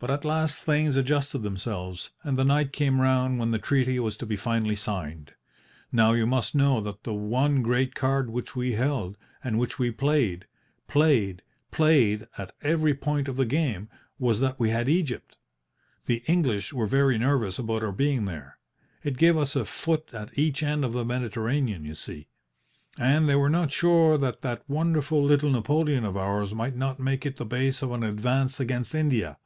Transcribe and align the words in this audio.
But 0.00 0.10
at 0.10 0.24
last 0.24 0.64
things 0.64 0.96
adjusted 0.96 1.38
themselves, 1.44 2.10
and 2.24 2.36
the 2.36 2.44
night 2.44 2.72
came 2.72 3.00
round 3.00 3.38
when 3.38 3.52
the 3.52 3.60
treaty 3.60 4.00
was 4.00 4.16
to 4.16 4.26
be 4.26 4.34
finally 4.34 4.74
signed. 4.74 5.34
Now, 5.92 6.14
you 6.14 6.26
must 6.26 6.52
know 6.52 6.80
that 6.80 7.04
the 7.04 7.14
one 7.14 7.62
great 7.62 7.94
card 7.94 8.28
which 8.28 8.56
we 8.56 8.72
held, 8.72 9.16
and 9.44 9.56
which 9.56 9.78
we 9.78 9.92
played, 9.92 10.46
played, 10.88 11.42
played 11.70 12.26
at 12.36 12.56
every 12.62 12.92
point 12.92 13.28
of 13.28 13.36
the 13.36 13.44
game, 13.44 13.88
was 14.18 14.40
that 14.40 14.58
we 14.58 14.70
had 14.70 14.88
Egypt. 14.88 15.36
The 16.06 16.24
English 16.26 16.72
were 16.72 16.88
very 16.88 17.16
nervous 17.16 17.56
about 17.60 17.84
our 17.84 17.92
being 17.92 18.24
there. 18.24 18.58
It 19.04 19.16
gave 19.16 19.36
us 19.36 19.54
a 19.54 19.64
foot 19.64 20.12
at 20.12 20.36
each 20.36 20.60
end 20.64 20.84
of 20.84 20.92
the 20.92 21.04
Mediterranean, 21.04 21.84
you 21.84 21.94
see. 21.94 22.26
And 22.98 23.28
they 23.28 23.36
were 23.36 23.48
not 23.48 23.70
sure 23.70 24.18
that 24.18 24.42
that 24.42 24.68
wonderful 24.68 25.22
little 25.22 25.50
Napoleon 25.50 26.04
of 26.04 26.16
ours 26.16 26.52
might 26.52 26.74
not 26.74 26.98
make 26.98 27.24
it 27.24 27.36
the 27.36 27.46
base 27.46 27.80
of 27.80 27.92
an 27.92 28.02
advance 28.02 28.58
against 28.58 28.92
India. 28.92 29.38